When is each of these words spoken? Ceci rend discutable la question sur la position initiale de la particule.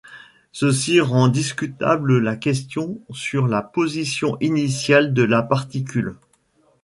Ceci 0.51 0.99
rend 0.99 1.27
discutable 1.27 2.17
la 2.17 2.35
question 2.35 2.99
sur 3.11 3.45
la 3.47 3.61
position 3.61 4.35
initiale 4.39 5.13
de 5.13 5.21
la 5.21 5.43
particule. 5.43 6.15